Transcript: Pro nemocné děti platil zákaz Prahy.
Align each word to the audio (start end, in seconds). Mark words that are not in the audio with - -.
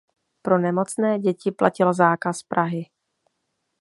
Pro 0.41 0.57
nemocné 0.59 1.19
děti 1.19 1.51
platil 1.51 1.93
zákaz 1.93 2.43
Prahy. 2.43 2.85